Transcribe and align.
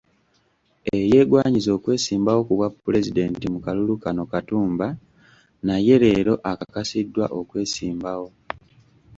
Eyeegwanyiza 0.93 1.69
okwesimbawo 1.77 2.41
ku 2.47 2.53
bwa 2.57 2.69
pulezidenti 2.83 3.45
mu 3.53 3.59
kalulu 3.65 3.95
kano, 4.03 4.23
Katumba, 4.31 4.87
naye 5.65 5.95
leero 6.03 6.33
akakasiddwa 6.51 7.25
okwesimbawo. 7.39 8.27